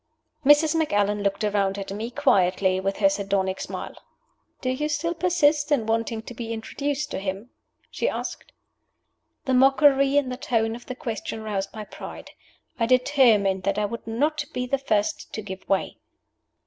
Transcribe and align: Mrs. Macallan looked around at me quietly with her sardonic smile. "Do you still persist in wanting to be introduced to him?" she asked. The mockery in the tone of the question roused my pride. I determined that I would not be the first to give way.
Mrs. 0.43 0.73
Macallan 0.73 1.21
looked 1.21 1.43
around 1.43 1.77
at 1.77 1.91
me 1.93 2.09
quietly 2.09 2.79
with 2.79 2.97
her 2.97 3.07
sardonic 3.07 3.61
smile. 3.61 3.93
"Do 4.59 4.71
you 4.71 4.89
still 4.89 5.13
persist 5.13 5.71
in 5.71 5.85
wanting 5.85 6.23
to 6.23 6.33
be 6.33 6.51
introduced 6.53 7.11
to 7.11 7.19
him?" 7.19 7.51
she 7.91 8.09
asked. 8.09 8.51
The 9.45 9.53
mockery 9.53 10.17
in 10.17 10.29
the 10.29 10.37
tone 10.37 10.75
of 10.75 10.87
the 10.87 10.95
question 10.95 11.43
roused 11.43 11.71
my 11.75 11.83
pride. 11.85 12.31
I 12.79 12.87
determined 12.87 13.61
that 13.61 13.77
I 13.77 13.85
would 13.85 14.07
not 14.07 14.43
be 14.55 14.65
the 14.65 14.79
first 14.79 15.31
to 15.35 15.41
give 15.43 15.69
way. 15.69 15.97